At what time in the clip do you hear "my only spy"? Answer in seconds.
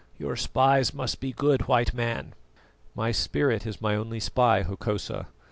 3.83-4.63